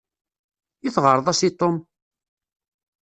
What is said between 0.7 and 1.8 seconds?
I teɣreḍ-as i Tom?